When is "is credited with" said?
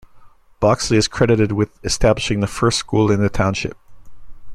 0.97-1.69